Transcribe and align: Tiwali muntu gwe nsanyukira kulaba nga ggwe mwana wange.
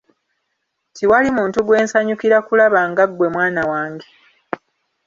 Tiwali 0.95 1.29
muntu 1.37 1.57
gwe 1.65 1.77
nsanyukira 1.83 2.37
kulaba 2.47 2.79
nga 2.89 3.03
ggwe 3.09 3.27
mwana 3.33 3.61
wange. 3.71 4.07